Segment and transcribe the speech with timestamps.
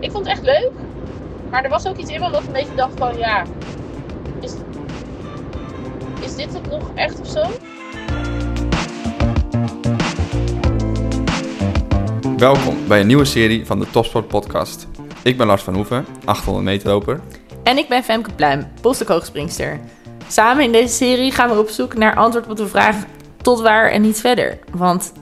[0.00, 0.70] ik vond het echt leuk.
[1.50, 3.44] Maar er was ook iets in me wat een beetje dacht van, ja,
[4.40, 4.52] is,
[6.20, 7.46] is dit het nog echt of zo?
[12.36, 14.88] Welkom bij een nieuwe serie van de Topsport Podcast.
[15.22, 17.20] Ik ben Lars van Hoeven, 800 meter loper.
[17.62, 18.66] En ik ben Femke Pluim,
[19.06, 19.80] hoogspringster.
[20.28, 22.96] Samen in deze serie gaan we op zoek naar antwoord op de vraag
[23.42, 24.58] tot waar en niet verder.
[24.72, 25.12] Want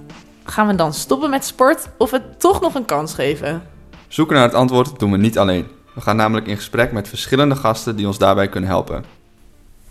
[0.45, 3.62] gaan we dan stoppen met sport of het toch nog een kans geven?
[4.09, 5.66] Zoeken naar het antwoord doen we niet alleen.
[5.95, 9.05] We gaan namelijk in gesprek met verschillende gasten die ons daarbij kunnen helpen.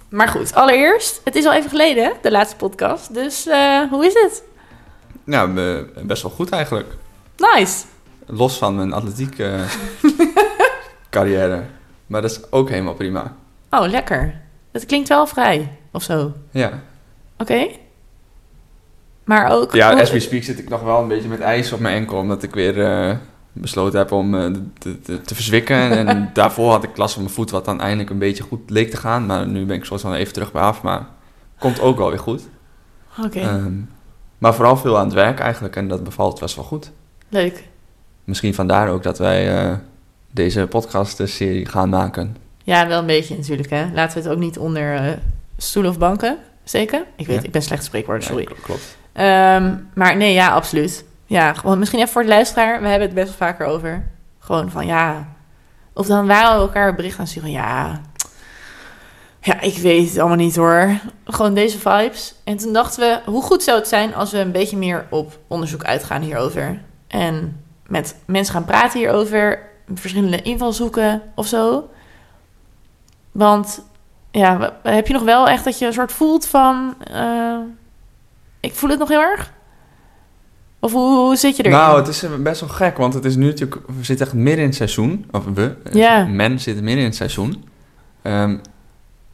[0.09, 3.13] Maar goed, allereerst, het is al even geleden, de laatste podcast.
[3.13, 4.43] Dus uh, hoe is het?
[5.23, 5.51] Nou,
[6.03, 6.93] best wel goed eigenlijk.
[7.37, 7.85] Nice.
[8.25, 9.61] Los van mijn atletiek uh,
[11.09, 11.63] carrière.
[12.07, 13.35] Maar dat is ook helemaal prima.
[13.69, 14.41] Oh, lekker.
[14.71, 16.33] Dat klinkt wel vrij, of zo.
[16.51, 16.83] Ja.
[17.37, 17.67] Oké.
[19.23, 19.73] Maar ook...
[19.73, 22.17] Ja, as we speak zit ik nog wel een beetje met ijs op mijn enkel...
[22.17, 23.15] omdat ik weer uh,
[23.61, 24.31] besloten heb om
[24.77, 26.07] te, te, te, verzwikken.
[26.07, 27.51] en daarvoor had ik last van mijn voet...
[27.51, 29.25] wat dan eindelijk een beetje goed leek te gaan.
[29.25, 30.81] Maar nu ben ik zoals dan even terug bij af.
[30.81, 31.07] Maar
[31.59, 32.43] komt ook wel weer goed.
[33.23, 33.39] Oké.
[33.39, 33.73] Ehm,
[34.37, 35.75] maar vooral veel aan het werk eigenlijk.
[35.75, 36.91] En dat bevalt best wel goed.
[37.29, 37.63] Leuk.
[38.23, 39.75] Misschien vandaar ook dat wij uh,
[40.31, 42.37] deze podcast-serie gaan maken.
[42.63, 43.69] Ja, wel een beetje natuurlijk.
[43.69, 43.85] Hè?
[43.93, 45.11] Laten we het ook niet onder uh,
[45.57, 47.05] stoelen of banken steken.
[47.15, 48.47] Ik weet, ik ben slecht spreekwoord, sorry.
[48.49, 48.97] Ja, klopt.
[49.13, 51.05] Um, maar nee, ja, absoluut.
[51.27, 52.81] Ja, gewoon misschien even voor de luisteraar.
[52.81, 54.07] We hebben het best wel vaker over.
[54.39, 55.27] Gewoon van ja.
[55.93, 57.51] Of dan waren we elkaar bericht aan sturen.
[57.51, 58.01] Ja,
[59.41, 60.99] ja, ik weet het allemaal niet hoor.
[61.25, 62.35] Gewoon deze vibes.
[62.43, 65.39] En toen dachten we, hoe goed zou het zijn als we een beetje meer op
[65.47, 66.81] onderzoek uitgaan hierover.
[67.07, 69.59] En met mensen gaan praten hierover.
[69.93, 71.89] Verschillende invalshoeken of zo.
[73.31, 73.85] Want
[74.31, 76.95] ja, heb je nog wel echt dat je een soort voelt van...
[77.11, 77.57] Uh,
[78.59, 79.51] ik voel het nog heel erg?
[80.79, 81.77] Of hoe, zit je erin?
[81.77, 83.81] Nou, het is best wel gek, want het is nu natuurlijk...
[83.85, 85.25] We zitten echt midden in het seizoen.
[85.31, 86.25] Of we, ja.
[86.25, 87.63] men zit midden in het seizoen.
[88.23, 88.61] Um,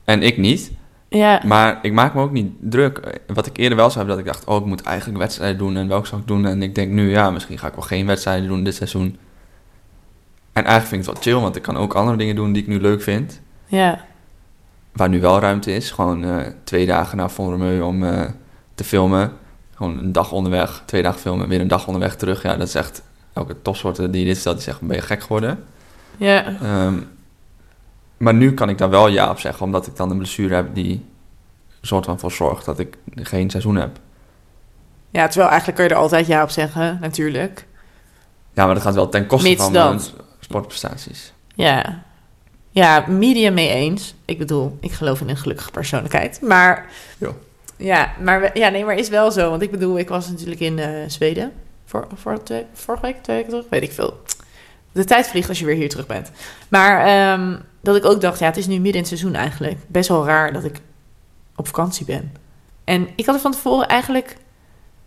[0.04, 0.72] en ik niet.
[1.10, 1.42] Ja.
[1.46, 3.20] Maar ik maak me ook niet druk.
[3.28, 4.48] Wat ik eerder wel zou hebben, dat ik dacht...
[4.48, 6.46] oh, ik moet eigenlijk wedstrijden doen en welke zou ik doen?
[6.46, 9.18] En ik denk nu, ja, misschien ga ik wel geen wedstrijden doen dit seizoen.
[10.54, 12.62] En eigenlijk vind ik het wel chill, want ik kan ook andere dingen doen die
[12.62, 13.42] ik nu leuk vind.
[13.66, 14.06] Ja.
[14.92, 15.92] Waar nu wel ruimte is.
[15.92, 18.22] Gewoon uh, twee dagen naar Font om uh,
[18.76, 19.32] te filmen.
[19.84, 22.44] Gewoon een dag onderweg, twee dagen filmen, weer een dag onderweg terug.
[22.44, 23.02] Ja, dat is echt...
[23.34, 25.64] Elke topsoorten die dit stelt, die zegt, ben je gek geworden?
[26.18, 26.56] Ja.
[26.86, 27.10] Um,
[28.18, 30.76] maar nu kan ik daar wel ja op zeggen, omdat ik dan een blessure heb
[30.76, 31.06] die
[31.82, 34.00] soort van voor zorgt dat ik geen seizoen heb.
[35.10, 37.68] Ja, terwijl eigenlijk kun je er altijd ja op zeggen, natuurlijk.
[38.54, 40.00] Ja, maar dat gaat wel ten koste van mijn
[40.40, 41.34] sportprestaties.
[41.56, 42.04] Ja.
[42.70, 44.16] Ja, medium mee eens.
[44.26, 46.42] Ik bedoel, ik geloof in een gelukkige persoonlijkheid.
[46.42, 46.86] Maar
[47.18, 47.36] jo.
[47.84, 49.50] Ja, maar ja, nee, maar is wel zo.
[49.50, 51.52] Want ik bedoel, ik was natuurlijk in uh, Zweden
[51.86, 52.42] voor, voor
[52.74, 54.22] vorige week, twee weken terug, weet ik veel.
[54.92, 56.32] De tijd vliegt als je weer hier terug bent.
[56.68, 59.78] Maar um, dat ik ook dacht, ja, het is nu midden in het seizoen eigenlijk.
[59.88, 60.80] Best wel raar dat ik
[61.56, 62.34] op vakantie ben.
[62.84, 64.38] En ik had er van tevoren eigenlijk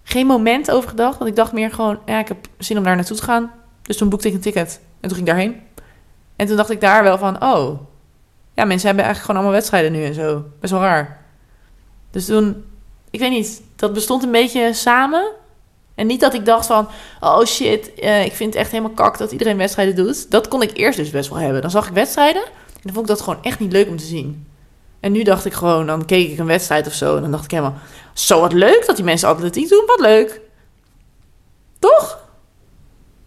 [0.02, 1.18] geen moment over gedacht.
[1.18, 3.50] Want ik dacht meer gewoon, ja, ik heb zin om daar naartoe te gaan.
[3.82, 5.60] Dus toen boekte ik een ticket en toen ging ik daarheen.
[6.36, 7.80] En toen dacht ik daar wel van, oh,
[8.54, 10.44] ja, mensen hebben eigenlijk gewoon allemaal wedstrijden nu en zo.
[10.60, 11.25] Best wel raar.
[12.16, 12.64] Dus toen,
[13.10, 15.32] ik weet niet, dat bestond een beetje samen.
[15.94, 16.88] En niet dat ik dacht van,
[17.20, 20.30] oh shit, uh, ik vind het echt helemaal kak dat iedereen wedstrijden doet.
[20.30, 21.62] Dat kon ik eerst dus best wel hebben.
[21.62, 24.04] Dan zag ik wedstrijden en dan vond ik dat gewoon echt niet leuk om te
[24.04, 24.46] zien.
[25.00, 27.44] En nu dacht ik gewoon, dan keek ik een wedstrijd of zo en dan dacht
[27.44, 27.78] ik helemaal,
[28.12, 30.40] zo wat leuk dat die mensen atletiek doen, wat leuk.
[31.78, 32.18] Toch?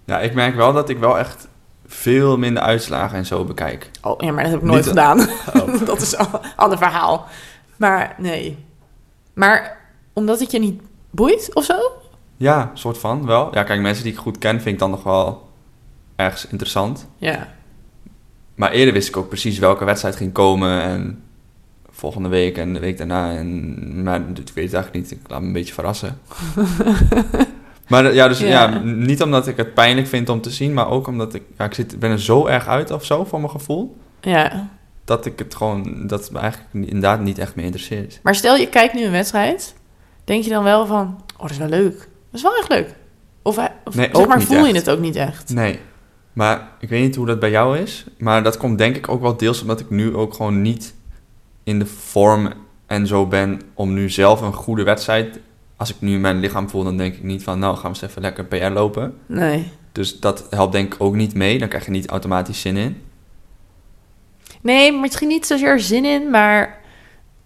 [0.06, 1.48] Ja, ik merk wel dat ik wel echt
[1.86, 3.92] veel minder uitslagen en zo bekijk.
[4.02, 5.20] Oh ja, maar dat heb ik nooit gedaan.
[5.54, 5.86] Oh.
[5.86, 7.28] dat is een ander verhaal.
[7.78, 8.68] Maar nee.
[9.40, 9.78] Maar
[10.14, 11.76] omdat het je niet boeit of zo?
[12.38, 13.54] Ja, soort van wel.
[13.54, 15.50] Ja, kijk, mensen die ik goed ken vind ik dan nog wel
[16.16, 17.08] ergens interessant.
[17.18, 17.48] Ja.
[18.56, 21.24] Maar eerder wist ik ook precies welke wedstrijd ging komen en
[21.90, 23.36] volgende week en de week daarna.
[23.36, 25.12] En, maar ik weet het eigenlijk niet.
[25.12, 26.20] Ik laat me een beetje verrassen.
[27.90, 28.80] maar ja, dus ja.
[28.84, 31.74] niet omdat ik het pijnlijk vind om te zien, maar ook omdat ik, ja, ik
[31.74, 33.98] zit, ben er zo erg uit of zo voor mijn gevoel.
[34.22, 34.70] Ja.
[35.10, 38.20] Dat ik het gewoon, dat het me eigenlijk inderdaad niet echt meer interesseert.
[38.24, 39.76] Maar stel je kijkt nu een wedstrijd,
[40.24, 41.98] denk je dan wel van, oh dat is wel leuk.
[41.98, 42.96] Dat is wel echt leuk.
[43.42, 45.54] Of, of nee, zeg maar, voel je het ook niet echt?
[45.54, 45.80] Nee.
[46.34, 48.06] Maar ik weet niet hoe dat bij jou is.
[48.18, 50.94] Maar dat komt denk ik ook wel deels omdat ik nu ook gewoon niet
[51.64, 52.54] in de vorm
[52.86, 55.40] en zo ben om nu zelf een goede wedstrijd.
[55.76, 58.10] Als ik nu mijn lichaam voel, dan denk ik niet van nou gaan we eens
[58.10, 59.14] even lekker PR lopen.
[59.26, 59.72] Nee.
[59.92, 61.60] Dus dat helpt denk ik ook niet mee.
[61.60, 63.02] Dan krijg je niet automatisch zin in.
[64.62, 66.80] Nee, misschien niet zozeer zin in, maar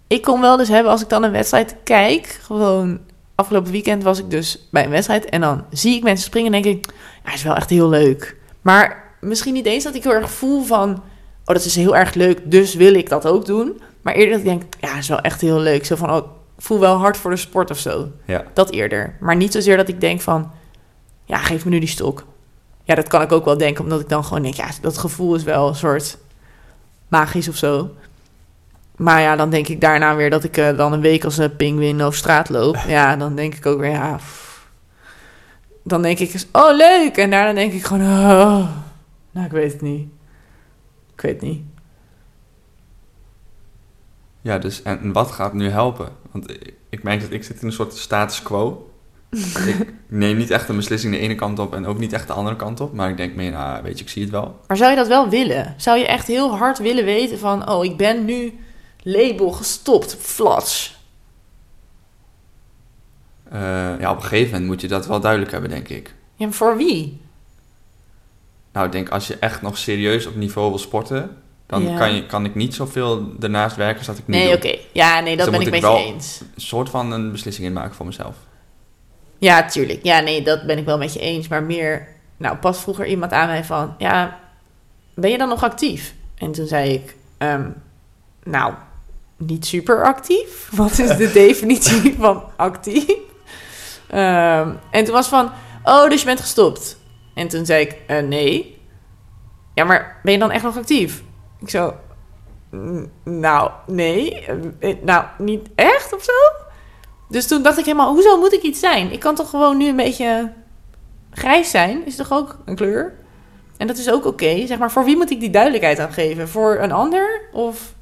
[0.08, 3.00] ik kon wel dus hebben als ik dan een wedstrijd kijk, gewoon
[3.36, 6.62] afgelopen weekend was ik dus bij een wedstrijd en dan zie ik mensen springen en
[6.62, 6.94] denk ik,
[7.26, 8.38] ja, is wel echt heel leuk.
[8.62, 11.04] Maar misschien niet eens dat ik heel erg voel van...
[11.46, 13.82] Oh, dat is heel erg leuk, dus wil ik dat ook doen.
[14.02, 15.86] Maar eerder dat ik denk, ja, is wel echt heel leuk.
[15.86, 16.24] Zo van, oh, ik
[16.58, 18.12] voel wel hard voor de sport of zo.
[18.26, 18.44] Ja.
[18.54, 19.18] Dat eerder.
[19.20, 20.52] Maar niet zozeer dat ik denk van...
[21.26, 22.26] Ja, geef me nu die stok.
[22.84, 24.56] Ja, dat kan ik ook wel denken, omdat ik dan gewoon denk...
[24.56, 26.18] Ja, dat gevoel is wel een soort
[27.14, 27.96] magisch of zo.
[28.96, 31.56] Maar ja, dan denk ik daarna weer dat ik eh, dan een week als een
[31.56, 32.76] pinguïn over straat loop.
[32.98, 34.16] Ja, dan denk ik ook weer, ja...
[34.16, 34.52] pff.
[35.84, 37.18] Dan denk ik, oh leuk!
[37.18, 38.68] En daarna denk ik gewoon, oh...
[39.32, 40.10] Nou, ik weet het niet.
[41.16, 41.62] Ik weet het niet.
[44.42, 46.10] Ja, dus en wat gaat nu helpen?
[46.32, 48.93] Want ik, ik merk dat ik zit in een soort status quo.
[49.80, 52.34] ik neem niet echt een beslissing de ene kant op en ook niet echt de
[52.34, 52.94] andere kant op.
[52.94, 54.60] Maar ik denk meer, nou, weet je, ik zie het wel.
[54.68, 55.74] Maar zou je dat wel willen?
[55.78, 57.70] Zou je echt heel hard willen weten van...
[57.70, 58.60] Oh, ik ben nu
[59.04, 60.16] label gestopt.
[60.20, 60.98] Flats.
[63.50, 63.60] Eh,
[64.00, 66.14] ja, op een gegeven moment moet je dat wel duidelijk hebben, denk ik.
[66.36, 67.22] Ja, maar voor wie?
[68.74, 71.98] Nou, ik denk als je echt nog serieus op niveau wil sporten, dan Ja.
[71.98, 74.78] kan, je, kan ik niet zoveel ernaast werken als dat ik nu Nee, oké.
[74.92, 76.42] Ja, nee, dat Dus ben ik met je eens.
[76.56, 78.36] Een soort van een beslissing inmaken voor mezelf.
[79.44, 80.04] Ja, tuurlijk.
[80.04, 81.48] Ja, nee, dat ben ik wel met je eens.
[81.48, 82.08] Maar meer...
[82.38, 83.96] Nou, pas vroeger iemand aan mij van...
[83.98, 84.40] Ja,
[85.16, 86.14] ben je dan nog actief?
[86.38, 87.16] En toen zei ik...
[87.38, 87.70] ehm,
[88.44, 88.74] nou,
[89.38, 90.70] niet super actief.
[90.76, 93.16] Wat is de definitie van actief?
[94.10, 95.52] Ehm, en toen was van...
[95.84, 96.98] Oh, dus je bent gestopt.
[97.36, 97.98] En toen zei ik...
[98.08, 98.82] eh, nee.
[99.74, 101.24] Ja, maar ben je dan echt nog actief?
[101.62, 101.96] Ik zo...
[102.70, 104.46] "Mm, Nou, nee.
[104.80, 106.32] Eh, Nou, niet echt of zo?
[107.34, 109.12] Dus toen dacht ik helemaal, hoezo moet ik iets zijn?
[109.12, 110.52] Ik kan toch gewoon nu een beetje
[111.32, 112.06] grijs zijn?
[112.06, 113.14] Is toch ook een kleur?
[113.78, 114.68] En dat is ook oké.
[114.68, 116.50] Zeg maar, voor wie moet ik die duidelijkheid aan geven?
[116.50, 117.42] Voor een ander?
[117.52, 117.94] Of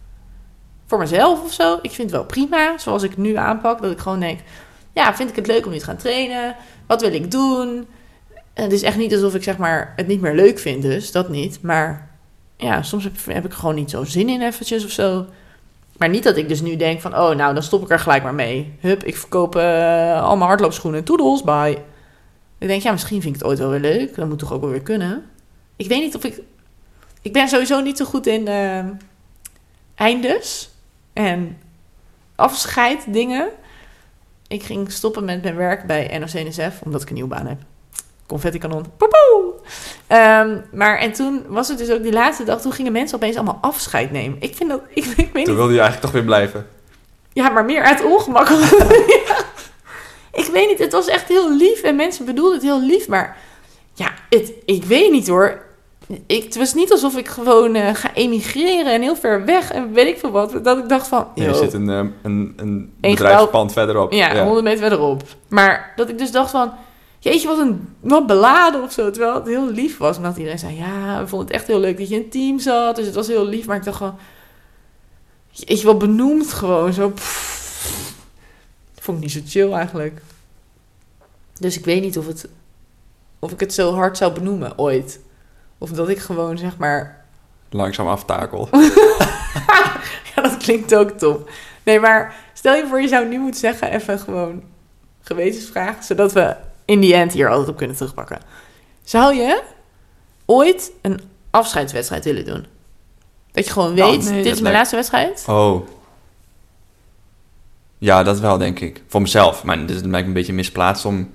[0.85, 1.79] voor mezelf of zo?
[1.81, 3.81] Ik vind het wel prima, zoals ik nu aanpak.
[3.81, 4.39] Dat ik gewoon denk,
[4.93, 6.55] ja, vind ik het leuk om nu te gaan trainen?
[6.87, 7.87] Wat wil ik doen?
[8.53, 11.11] Het is echt niet alsof ik zeg maar het niet meer leuk vind dus.
[11.11, 11.61] Dat niet.
[11.61, 12.09] Maar
[12.57, 15.25] ja, soms heb, heb ik gewoon niet zo zin in eventjes of zo.
[16.01, 18.23] Maar niet dat ik dus nu denk van, oh, nou, dan stop ik er gelijk
[18.23, 18.73] maar mee.
[18.79, 21.03] Hup, ik verkoop eh, allemaal hardloopschoenen.
[21.03, 21.77] Toedels, bye.
[22.57, 24.15] Ik denk, ja, misschien vind ik het ooit wel weer leuk.
[24.15, 25.25] Dat moet toch ook wel weer kunnen.
[25.75, 26.41] Ik weet niet of ik...
[27.21, 28.85] Ik ben sowieso niet zo goed in eh,
[29.95, 30.69] eindes
[31.13, 31.57] en
[32.35, 33.49] afscheid dingen.
[34.47, 37.59] Ik ging stoppen met mijn werk bij NOC-NSF, omdat ik een nieuwe baan heb.
[38.27, 38.85] Confetti kanon.
[38.97, 39.10] Poepoe!
[40.11, 43.35] Ehm, maar en toen was het dus ook die laatste dag, toen gingen mensen opeens
[43.35, 44.37] allemaal afscheid nemen.
[44.39, 46.67] Ik vind dat, ik, ik weet niet Toen wilde je eigenlijk toch weer blijven.
[47.33, 48.49] ja, maar meer uit ongemak.
[48.49, 48.55] Ja.
[50.33, 53.37] Ik weet niet, het was echt heel lief en mensen bedoelden het heel lief, maar
[53.93, 55.61] ja, het, ik weet niet hoor.
[56.27, 59.93] Ik, het was niet alsof ik gewoon eh, ga emigreren en heel ver weg en
[59.93, 60.63] weet ik veel wat.
[60.63, 64.11] Dat ik dacht van, Nee, je yo, zit een, eh, een, een Eén bedrijfspand verderop.
[64.13, 65.21] ja, 100 meter verderop.
[65.47, 66.71] Maar dat ik dus dacht van,
[67.21, 69.11] jeetje, wat een wat beladen of zo.
[69.11, 70.17] Terwijl het heel lief was.
[70.17, 72.59] Omdat iedereen zei, ja, we vonden het echt heel leuk dat je in een team
[72.59, 72.95] zat.
[72.95, 73.65] Dus het was heel lief.
[73.65, 74.17] Maar ik dacht gewoon,
[75.49, 76.93] jeetje, wat benoemd gewoon.
[76.93, 78.15] Zo, pff.
[78.99, 80.21] vond ik niet zo chill eigenlijk.
[81.59, 82.47] Dus ik weet niet of, het,
[83.39, 85.19] of ik het zo hard zou benoemen ooit.
[85.77, 87.21] Of dat ik gewoon, zeg maar,
[87.73, 88.67] Langzaam aftakel.
[90.35, 91.49] ja, dat klinkt ook top.
[91.83, 94.63] Nee, maar stel je voor, je zou nu moeten zeggen, even gewoon
[95.21, 96.55] gewetensvraag, zodat we
[96.91, 98.39] in die end hier altijd op kunnen terugpakken.
[99.03, 99.61] Zou je
[100.45, 102.65] ooit een afscheidswedstrijd willen doen?
[103.51, 105.43] Dat je gewoon weet, nee, dit is mijn lijkt- laatste wedstrijd?
[105.47, 105.87] Oh.
[107.97, 109.03] Ja, dat wel, denk ik.
[109.07, 109.63] Voor mezelf.
[109.63, 111.31] Maar dit is lijkt me een beetje misplaatst om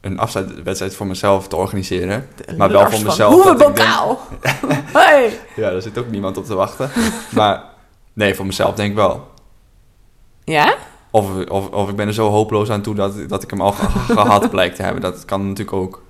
[0.00, 2.28] een afscheidswedstrijd voor mezelf te organiseren.
[2.56, 4.20] Maar wel voor mezelf, Hoe denk- bokaal!
[5.00, 5.40] hey.
[5.56, 6.90] Ja, daar zit ook niemand op te wachten.
[7.30, 7.62] maar
[8.12, 9.28] nee, voor mezelf denk ik wel.
[10.44, 10.74] Ja?
[11.16, 13.72] Of, of, of ik ben er zo hopeloos aan toe dat, dat ik hem al
[13.72, 15.02] ge- gehad blijkt te hebben.
[15.02, 16.02] Dat kan natuurlijk ook.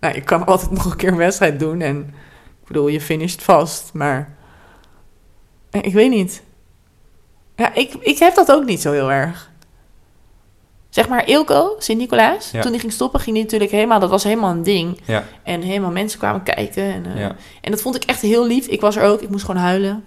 [0.00, 1.98] Nou, je kan altijd nog een keer een wedstrijd doen en
[2.60, 4.34] ik bedoel, je finisht vast, maar
[5.70, 6.42] eh, ik weet niet.
[7.56, 9.50] Ja, ik, ik heb dat ook niet zo heel erg.
[10.88, 12.60] Zeg maar, Ilko, Sint-Nicolaas, Ja.
[12.62, 15.00] toen hij ging stoppen, ging hij natuurlijk helemaal, dat was helemaal een ding.
[15.04, 15.24] Ja.
[15.42, 16.82] En helemaal mensen kwamen kijken.
[16.92, 17.36] En, eh, Ja.
[17.60, 18.66] en dat vond ik echt heel lief.
[18.66, 20.04] Ik was er ook, ik moest gewoon huilen.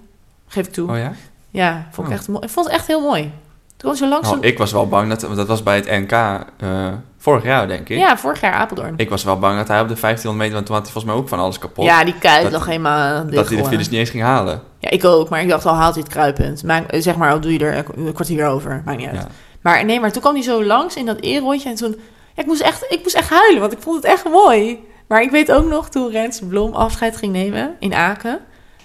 [0.47, 0.89] Geef ik toe.
[0.91, 1.13] Oh ja?
[1.49, 2.19] Ja, vond ik Oh.
[2.19, 2.43] echt mooi.
[2.45, 3.31] Ik vond het echt heel mooi.
[3.79, 4.35] Toen was zo langzaam.
[4.35, 5.21] Nou, ik was wel bang dat...
[5.21, 7.97] Want dat was bij het NK eh, vorig jaar, denk ik.
[7.97, 8.93] Ja, vorig jaar Apeldoorn.
[8.97, 10.53] Ik was wel bang dat hij op de 1500 meter...
[10.53, 11.85] Want toen had hij volgens mij ook van alles kapot.
[11.85, 14.61] ja, die kuit lag helemaal dicht dat hij de finish niet eens ging halen.
[14.79, 15.29] Ja, ik ook.
[15.29, 16.63] Maar ik dacht al, haalt hij het kruipend.
[16.63, 18.81] Maar zeg maar, al doe je er een kwartier over.
[18.85, 19.15] Maakt niet uit.
[19.15, 19.27] Ja.
[19.61, 21.69] Maar nee, maar toen kwam hij zo langs in dat eerrondje.
[21.69, 21.95] En toen,
[22.35, 24.79] ja, ik moest, echt, ik moest echt huilen, want ik vond het echt mooi.
[25.07, 28.39] Maar ik weet ook nog, toen Rens Blom afscheid ging nemen in Aken.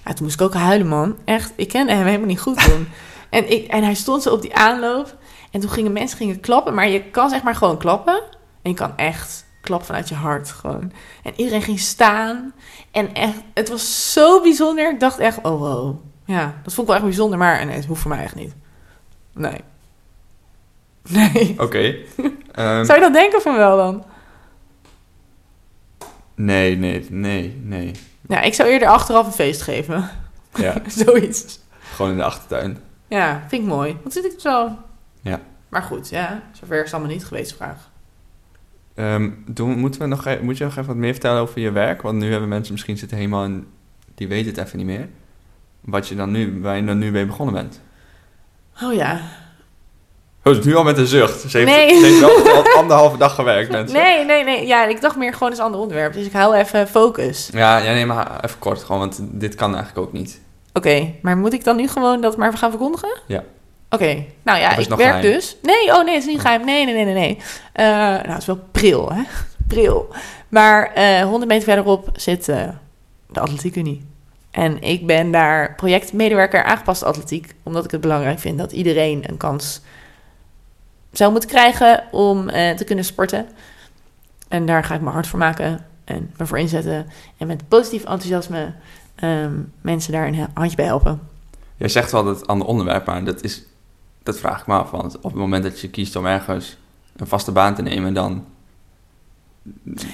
[0.05, 1.17] Ja, toen moest ik ook huilen, man.
[1.25, 2.89] Echt, ik kende hem helemaal niet goed toen.
[3.35, 5.17] en, ik, en hij stond zo op die aanloop.
[5.51, 6.75] En toen gingen mensen gingen klappen.
[6.75, 8.23] Maar je kan zeg maar gewoon klappen.
[8.63, 10.93] En je kan echt klap vanuit je hart gewoon.
[11.23, 12.53] En iedereen ging staan.
[12.91, 14.91] En echt, het was zo bijzonder.
[14.93, 15.97] Ik dacht echt, oh wow.
[16.25, 17.39] Ja, dat vond ik wel echt bijzonder.
[17.39, 18.55] Maar nee, het hoeft voor mij echt niet.
[19.33, 19.61] Nee.
[21.09, 21.55] Nee.
[21.59, 21.79] Oké.
[22.53, 24.05] Ehm, Zou je dat denken van wel dan?
[26.35, 27.93] nee, nee, nee, nee.
[28.29, 30.11] Ja, ik zou eerder achteraf een feest geven.
[30.55, 30.75] Ja,
[31.05, 31.59] Zoiets.
[31.95, 32.79] gewoon in de achtertuin.
[33.09, 33.97] Ja, vind ik mooi.
[34.03, 34.71] Wat zit ik zo?
[35.21, 35.41] Ja.
[35.69, 37.91] Maar goed, ja, zover is het allemaal niet geweest, vraag.
[38.95, 41.71] Ehm, doen, moeten we nog, e- moet je nog even wat meer vertellen over je
[41.73, 42.03] werk?
[42.03, 43.67] Want nu hebben mensen misschien zitten helemaal in...
[44.15, 45.09] Die weten het even niet meer.
[45.81, 47.81] Wat je dan nu, waar je dan nu mee begonnen bent.
[48.83, 49.21] Oh ja.
[50.43, 51.41] Oh, het is nu al met een zucht.
[51.51, 51.99] Ze heeft, Nee.
[51.99, 53.99] ze heeft wel al anderhalve dag gewerkt, mensen.
[53.99, 54.67] Nee, nee, nee.
[54.67, 56.13] Ja, ik dacht meer gewoon eens een ander onderwerp.
[56.13, 57.49] Dus ik hou even focus.
[57.53, 60.41] Ja, ja, nee, maar even kort gewoon, want dit kan eigenlijk ook niet.
[60.77, 63.19] Oké, maar moet ik dan nu gewoon dat maar gaan verkondigen?
[63.27, 63.45] Ja.
[63.91, 65.23] Oké, nou ja, ik werk geheim?
[65.23, 65.57] dus.
[65.63, 66.65] Nee, oh nee, het is niet geheim.
[66.65, 67.39] Nee, nee, nee, nee, nee.
[67.73, 69.23] Eh, nou, het is wel pril, hè?
[69.69, 70.15] Pril.
[70.49, 72.69] Maar eh 100 meter verderop zit eh,
[73.29, 74.05] de Atletiek Unie.
[74.51, 79.37] En ik ben daar projectmedewerker aangepaste atletiek, omdat ik het belangrijk vind dat iedereen een
[79.37, 79.81] kans
[81.13, 83.47] zou moeten krijgen om te kunnen sporten.
[84.49, 87.07] En daar ga ik me hard voor maken en me voor inzetten.
[87.37, 88.73] En met positief enthousiasme
[89.15, 91.21] ehm, mensen daar een handje bij helpen.
[91.77, 93.63] Jij zegt wel dat ander onderwerp, maar dat, is,
[94.23, 94.91] dat vraag ik me af.
[94.91, 96.77] Want op het moment dat je kiest om ergens
[97.17, 98.45] een vaste baan te nemen, dan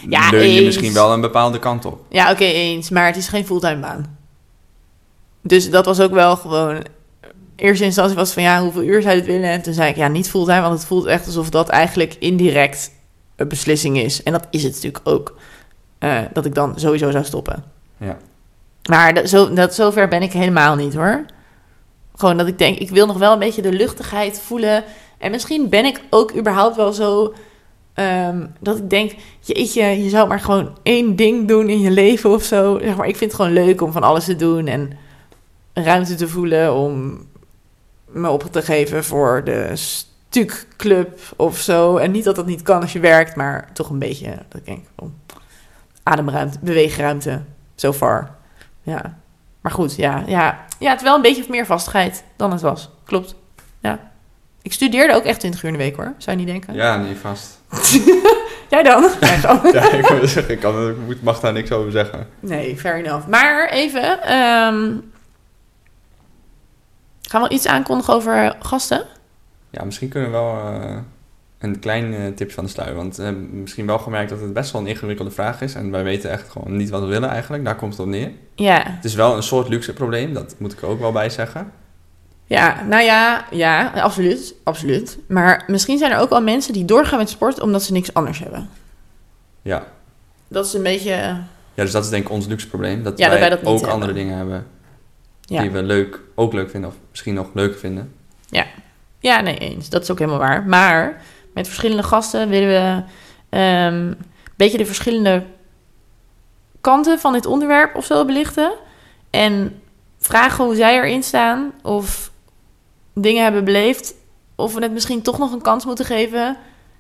[0.09, 0.65] Ja, leun je eens.
[0.65, 2.05] misschien wel een bepaalde kant op.
[2.09, 2.91] Ja, oké, eens.
[2.91, 4.19] Maar het is geen fulltime baan.
[5.43, 6.83] Dus dat was ook wel gewoon...
[7.57, 9.49] Eerste instantie was van, ja, hoeveel uur zou je het willen?
[9.51, 12.91] En toen zei ik, ja, niet fulltime, want het voelt echt alsof dat eigenlijk indirect
[13.37, 14.23] een beslissing is.
[14.23, 15.37] En dat is het natuurlijk ook.
[15.99, 17.65] eh, dat ik dan sowieso zou stoppen.
[17.97, 18.17] Ja.
[18.91, 21.25] Maar dat, zo, dat, zover ben ik helemaal niet, hoor.
[22.15, 24.85] Gewoon dat ik denk, ik wil nog wel een beetje de luchtigheid voelen.
[25.19, 27.35] En misschien ben ik ook überhaupt wel zo...
[27.95, 32.43] ehm, dat ik denk, je zou maar gewoon één ding doen in je leven of
[32.43, 32.79] zo.
[32.83, 34.93] Zeg maar, ik vind het gewoon leuk om van alles te doen en
[35.73, 37.27] ruimte te voelen om
[38.07, 41.97] me op te geven voor de stukclub of zo.
[41.97, 44.65] En niet dat dat niet kan als je werkt, maar toch een beetje, dat ik
[44.65, 45.15] denk, om
[46.03, 47.43] ademruimte, beweegruimte,
[47.75, 48.39] so far.
[48.83, 49.19] Ja.
[49.61, 52.91] Maar goed, ja, ja, ja, het wel een beetje meer vastigheid dan het was.
[53.05, 53.35] Klopt.
[53.81, 53.99] Ja.
[54.63, 56.15] Ik studeerde ook echt 20 uur in de week hoor.
[56.19, 56.75] Zou je niet denken?
[56.75, 57.61] Ja, nee, vast.
[58.71, 59.03] Jij dan?
[59.21, 59.65] Grap.
[59.73, 62.27] ja, ik, wil zeggen, ik, kan, ik moet- mag daar niks over zeggen.
[62.41, 63.27] Nee, fair enough.
[63.27, 64.97] Maar even, ehm,
[67.23, 69.05] gaan we iets aankondigen over gasten?
[69.71, 70.97] Ja, misschien kunnen we wel eh,
[71.61, 72.95] een klein eh, tipje van de sluier.
[72.95, 75.75] Want we hebben misschien wel gemerkt dat het best wel een ingewikkelde vraag is.
[75.75, 77.65] En wij weten echt gewoon niet wat we willen eigenlijk.
[77.65, 78.31] Daar komt het op neer.
[78.55, 81.31] Ja, Het is wel een soort luxe probleem, dat moet ik er ook wel bij
[81.31, 81.73] zeggen.
[82.45, 85.19] ja, nou ja, ja, absoluut, absoluut.
[85.29, 88.39] Maar misschien zijn er ook wel mensen die doorgaan met sport omdat ze niks anders
[88.39, 88.69] hebben.
[89.63, 89.87] Ja.
[90.49, 93.03] Dat is een beetje, ja, dus dat is denk ik ons luxe probleem.
[93.03, 93.91] Dat, Ja, dat wij, dat ook hebben.
[93.91, 94.67] andere dingen hebben
[95.41, 95.61] ja.
[95.61, 96.91] die we leuk, ook leuk vinden.
[96.91, 98.13] Of misschien nog leuker vinden.
[99.21, 99.89] Ja, nee, eens.
[99.89, 100.67] Dat is ook helemaal waar.
[100.67, 101.23] Maar
[101.55, 103.03] met verschillende gasten willen we
[103.49, 104.17] ehm, een
[104.57, 105.45] beetje de verschillende
[106.81, 108.73] kanten van dit onderwerp of zo belichten.
[109.31, 109.83] En
[110.19, 111.73] vragen hoe zij erin staan.
[111.83, 112.31] Of
[113.15, 114.15] dingen hebben beleefd.
[114.55, 116.57] Of we het misschien toch nog een kans moeten geven.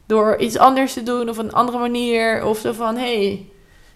[0.07, 2.45] Door iets anders te doen of een andere manier.
[2.45, 3.47] Of zo van, hey,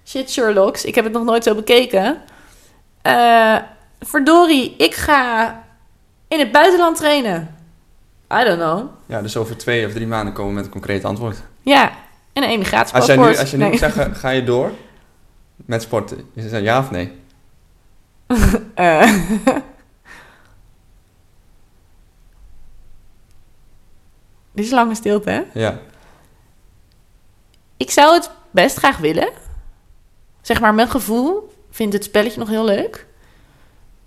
[0.07, 2.23] shit Sherlocks, ik heb het nog nooit zo bekeken.
[3.03, 3.57] Eh
[4.01, 5.63] verdorie, ik ga
[6.29, 7.54] in het buitenland trainen.
[8.41, 8.89] I don't know.
[9.07, 11.43] Ja, dus over twee of drie maanden komen we met een concreet antwoord.
[11.63, 11.83] Ja,
[12.33, 13.19] en een Als emigratiepaspoort.
[13.19, 13.79] jij nu, als je nu Nee.
[13.79, 14.71] zeggen, ga je door
[15.57, 16.31] met sporten?
[16.35, 17.13] Is het ja of nee?
[18.75, 19.13] Eh.
[24.53, 25.43] Dit is lange stilte, hè?
[25.61, 25.79] Ja.
[27.77, 29.29] Ik zou het best graag willen.
[30.41, 33.07] Zeg maar, mijn gevoel vindt het spelletje nog heel leuk.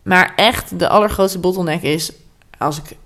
[0.03, 2.12] Maar echt, de allergrootste bottleneck is...
[2.57, 2.98] als ik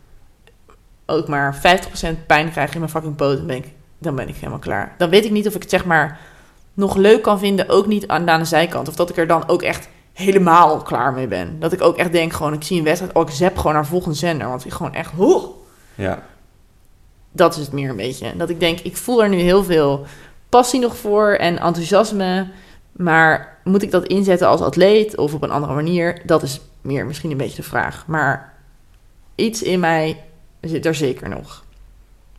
[1.12, 3.38] ook maar 50% pijn krijg in mijn fucking poot...
[3.38, 4.96] Dan ben, ik, dan ben ik helemaal klaar.
[4.98, 6.20] Dan weet ik niet of ik het zeg maar
[6.74, 7.70] nog leuk kan vinden...
[7.70, 8.88] ook niet aan, aan de zijkant.
[8.88, 11.60] Of dat ik er dan ook echt helemaal klaar mee ben.
[11.60, 12.54] Dat ik ook echt denk gewoon...
[12.54, 14.48] ik zie een wedstrijd, oh, ik zap gewoon naar volgende zender.
[14.48, 15.12] Want ik gewoon echt...
[15.16, 15.50] Hoe,
[15.96, 16.24] Ja.
[17.32, 18.38] dat is het meer een beetje.
[18.38, 20.06] Dat ik denk, ik voel er nu heel veel
[20.50, 22.48] passie nog voor en enthousiasme.
[22.92, 26.22] Maar moet ik dat inzetten als atleet of op een andere manier?
[26.26, 28.04] Dat is meer misschien een beetje de vraag.
[28.08, 28.54] Maar
[29.36, 30.24] iets in mij
[30.70, 31.64] zit er zeker nog.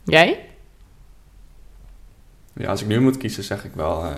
[0.05, 0.47] Jij?
[2.55, 4.17] ja, als ik nu moet kiezen, zeg ik wel eh,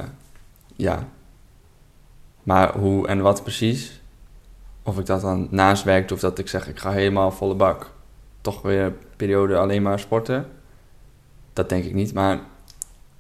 [0.77, 1.09] ja.
[2.43, 4.01] Maar hoe en wat precies?
[4.83, 7.55] Of ik dat dan naast werk doe, of dat ik zeg, ik ga helemaal volle
[7.55, 7.91] bak.
[8.41, 10.47] Toch weer een periode alleen maar sporten.
[11.53, 12.41] Dat denk ik niet, maar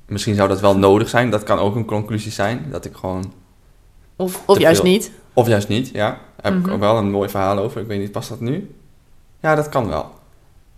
[0.06, 1.30] misschien zou dat wel nodig zijn.
[1.30, 2.66] Dat kan ook een conclusie zijn.
[2.70, 3.32] Dat ik gewoon...
[4.16, 4.90] Of, of juist veel.
[4.90, 5.12] niet.
[5.32, 6.08] Of juist niet, ja.
[6.10, 6.66] Daar heb Mhm.
[6.66, 7.80] ik ook wel een mooi verhaal over.
[7.80, 8.74] Ik weet niet, past dat nu?
[9.40, 10.12] Ja, dat kan wel.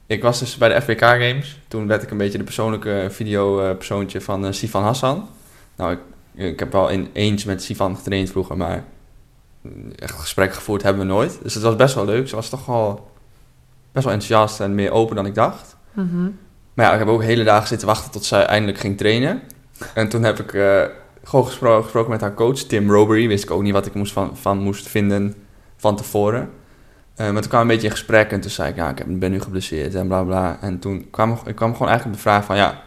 [0.06, 1.60] Ik was dus bij de FBK Games.
[1.68, 5.28] Toen werd ik een beetje de persoonlijke video-persoontje van eh, Sifan Hassan.
[5.76, 5.98] Nou, ik,
[6.34, 8.84] ik heb wel in eens met Sifan getraind vroeger, maar
[9.96, 11.38] echt gesprek gevoerd hebben we nooit.
[11.42, 12.28] Dus het was best wel leuk.
[12.28, 13.10] Ze was toch wel
[13.92, 15.76] best wel enthousiast en meer open dan ik dacht.
[15.92, 16.28] Mhm.
[16.74, 19.42] Maar ja, ik heb ook hele dagen zitten wachten tot zij eindelijk ging trainen.
[19.94, 20.82] En toen heb ik eh,
[21.24, 23.28] gewoon gespro- gesproken met haar coach, Tim Robery.
[23.28, 25.34] Wist ik ook niet wat ik moest van, van moest vinden
[25.76, 26.50] van tevoren.
[27.16, 29.40] Maar toen kwam een beetje in gesprek en toen zei ik, ja, ik ben nu
[29.40, 30.58] geblesseerd en bla bla.
[30.60, 32.82] En toen kwam ik kwam gewoon eigenlijk op de vraag van, ja,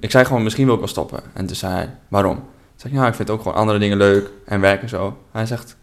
[0.00, 1.20] ik zei gewoon, misschien wil ik wel stoppen.
[1.32, 2.34] En toen zei hij, waarom?
[2.34, 2.44] Toen
[2.76, 5.18] zei ik, ja, ik vind ook gewoon andere dingen leuk en werk en zo.
[5.32, 5.76] Hij zegt,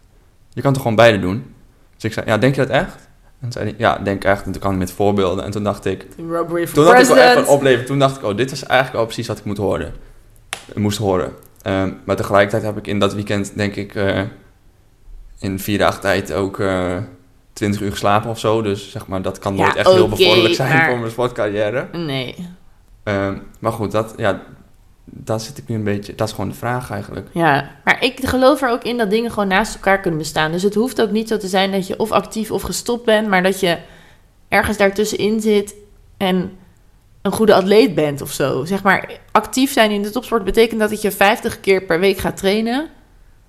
[0.48, 1.54] je kan toch gewoon beide doen?
[1.94, 2.94] Dus ik zei, ja, denk je dat echt?
[2.94, 4.44] En toen zei hij, ja, denk echt.
[4.44, 5.44] En toen kwam hij met voorbeelden.
[5.44, 7.84] En toen dacht ik, Robbery for toen had ik wel echt van opleven.
[7.86, 9.92] Toen dacht ik, oh, dit is eigenlijk wel precies wat ik moet horen.
[10.74, 11.32] moest horen.
[11.62, 14.20] Ehm, maar tegelijkertijd heb ik in dat weekend, denk ik, eh,
[15.38, 16.96] in vier dagen tijd ook eh
[17.52, 18.62] 20 uur geslapen of zo.
[18.62, 21.88] Dus zeg maar, dat kan Ja, nooit echt heel bevorderlijk zijn maar- voor mijn sportcarrière.
[21.92, 22.48] Nee.
[23.02, 24.42] Ehm, maar goed, dat, ja,
[25.04, 26.14] daar zit ik nu een beetje...
[26.14, 27.28] Dat is gewoon de vraag eigenlijk.
[27.32, 30.52] Ja, maar ik geloof er ook in dat dingen gewoon naast elkaar kunnen bestaan.
[30.52, 33.28] Dus het hoeft ook niet zo te zijn dat je of actief of gestopt bent,
[33.28, 33.78] maar dat je
[34.48, 35.74] ergens daartussenin zit
[36.16, 36.52] en
[37.22, 38.64] een goede atleet bent of zo.
[38.64, 42.36] Zeg maar, actief zijn in de topsport betekent dat je 50 keer per week gaat
[42.36, 42.88] trainen.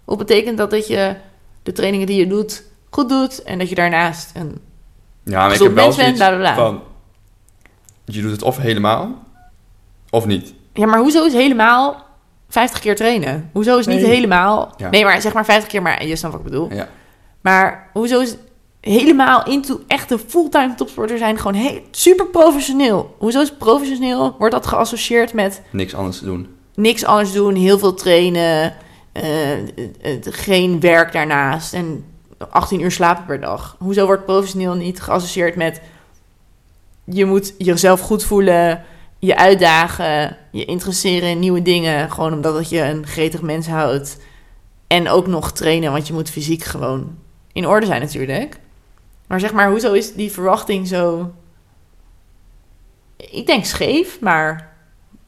[0.06, 1.16] Of betekent dat dat je
[1.64, 4.60] de trainingen die je doet goed doet en dat je daarnaast een
[5.24, 6.56] Ja, maar ik gezond heb wel mens bent, zoiets bla bla bla.
[6.66, 6.82] van...
[8.06, 9.24] Je doet het of helemaal,
[10.10, 10.54] of niet.
[10.74, 12.06] Ja, maar hoezo is helemaal
[12.50, 13.50] 50 keer trainen?
[13.54, 14.74] Hoezo is niet helemaal...
[14.78, 14.90] Ja.
[14.90, 16.74] Nee, maar zeg maar 50 keer, maar je snapt wat ik bedoel.
[16.74, 16.88] Ja.
[17.42, 18.36] Maar hoezo is
[18.82, 23.16] helemaal into echte fulltime topsporter zijn gewoon he- super professioneel?
[23.20, 24.36] Hoezo is professioneel?
[24.40, 26.56] Wordt dat geassocieerd met Niks anders te doen.
[26.76, 28.74] niks anders doen, heel veel trainen,
[29.12, 29.24] eh,
[30.22, 32.06] geen werk daarnaast en
[32.50, 33.76] 18 uur slapen per dag?
[33.80, 35.82] Hoezo wordt professioneel niet geassocieerd met
[37.04, 38.84] je moet jezelf goed voelen,
[39.20, 44.18] je uitdagen, je interesseren in nieuwe dingen, gewoon omdat het je een gretig mens houdt.
[44.88, 47.18] En ook nog trainen, want je moet fysiek gewoon
[47.54, 48.60] in orde zijn natuurlijk.
[49.28, 51.32] Maar zeg maar, hoezo is die verwachting zo...
[53.18, 54.76] Ik denk scheef, maar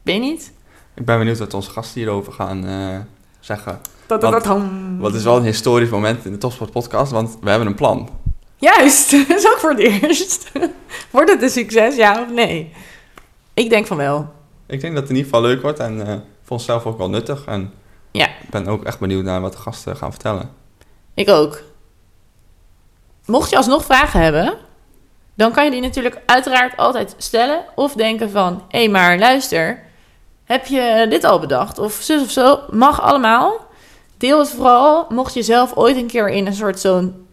[0.02, 0.52] weet niet.
[0.94, 2.98] Ik ben benieuwd wat onze gasten hierover gaan eh,
[3.46, 3.80] zeggen.
[4.06, 8.08] Dat, is wel een historisch moment in de Topsport podcast, want we hebben een plan.
[8.56, 10.52] Juist, dat is ook voor het eerst.
[11.10, 12.72] Wordt het een succes, ja of nee?
[13.54, 14.32] Ik denk van wel.
[14.66, 17.10] Ik denk dat het in ieder geval leuk wordt en eh voor onszelf ook wel
[17.10, 17.44] nuttig.
[17.44, 17.72] En
[18.10, 18.26] Ja.
[18.26, 20.50] ik ben ook echt benieuwd naar wat de gasten gaan vertellen.
[21.14, 21.62] Ik ook.
[23.24, 24.54] Mocht je alsnog vragen hebben,
[25.34, 27.64] dan kan je die natuurlijk uiteraard altijd stellen.
[27.74, 29.82] Of denken van, hé, hey, maar luister,
[30.46, 31.78] heb je dit al bedacht?
[31.78, 33.66] Of zus of zo, mag allemaal.
[34.16, 37.26] Deel het vooral, mocht je zelf ooit een keer in een soort zo'n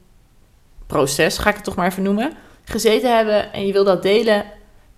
[0.88, 4.44] proces, ga ik het toch maar even noemen, gezeten hebben en je wil dat delen,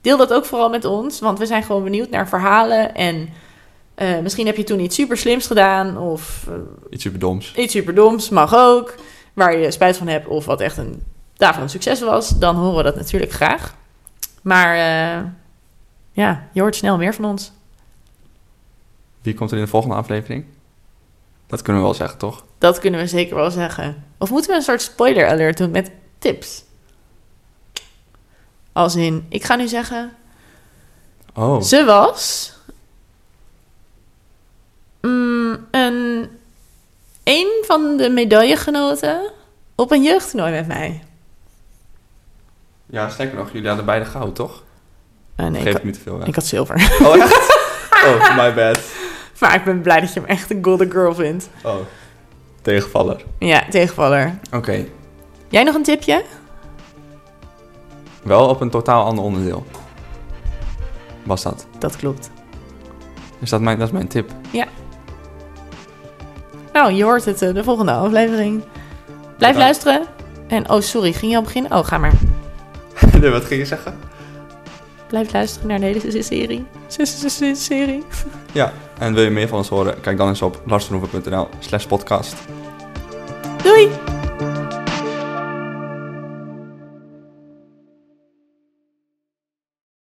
[0.02, 1.20] deel dat ook vooral met ons.
[1.20, 3.30] Want we zijn gewoon benieuwd naar verhalen en...
[3.96, 6.54] eh, misschien heb je toen iets super slims gedaan of eh,
[6.90, 7.54] Iets superdoms.
[7.56, 8.96] iets superdoms, mag ook.
[9.34, 11.04] Waar je spijt van hebt of wat echt een
[11.38, 13.76] daarvan een succes was, dan horen we dat natuurlijk graag.
[14.42, 15.24] Maar eh,
[16.12, 17.52] ja, je hoort snel meer van ons.
[19.26, 20.46] Wie komt er in de volgende aflevering?
[21.48, 22.46] Dat kunnen we wel zeggen, toch?
[22.58, 24.04] Dat kunnen we zeker wel zeggen.
[24.18, 26.64] Of moeten we een soort spoiler alert doen met tips?
[28.74, 30.12] Als in, ik ga nu zeggen,
[31.34, 32.54] Oh, ze was
[35.02, 36.30] mm, een,
[37.24, 39.32] een van de medaillegenoten
[39.76, 41.04] op een jeugdtoernooi met mij.
[42.86, 44.64] ja, sterker nog, jullie hadden beide goud, toch?
[45.36, 46.28] Eh, nee, Geef ik, te veel weg.
[46.28, 46.76] ik had zilver.
[47.02, 47.54] Oh, echt?
[48.06, 48.80] Oh, my bad.
[49.40, 51.50] Maar ik ben blij dat je hem echt een golden girl vindt.
[51.64, 51.76] Oh,
[52.62, 53.24] tegenvaller.
[53.40, 54.40] Ja, tegenvaller.
[54.52, 54.86] Oké,
[55.50, 56.24] Jij nog een tipje?
[58.24, 59.66] wel op een totaal ander onderdeel.
[61.24, 61.68] Was dat?
[61.78, 62.30] Dat klopt.
[63.40, 64.32] Dus dat, mijn, dat is mijn tip.
[66.74, 68.64] Nou, je hoort het eh, de volgende aflevering.
[69.38, 70.06] Blijf luisteren.
[70.48, 71.72] En, oh sorry, ging je al beginnen?
[71.72, 72.14] Oh, ga maar.
[73.22, 73.98] nee, wat ging je zeggen?
[75.08, 76.66] Blijf luisteren naar de hele serie.
[77.56, 78.04] Serie.
[78.52, 80.02] Ja, en wil je meer van ons horen?
[80.02, 82.36] Kijk dan eens op larsverhoeven.nl slash podcast.
[83.64, 84.15] Doei!